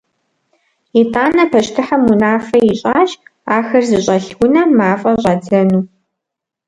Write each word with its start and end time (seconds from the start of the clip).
Итӏанэ 0.99 1.43
пащтыхьым 1.51 2.03
унафэ 2.11 2.57
ищӏащ 2.71 3.09
ахэр 3.55 3.83
зыщӏэлъ 3.89 4.29
унэм 4.43 4.69
мафӏэ 4.77 5.11
щӏадзэну. 5.21 5.83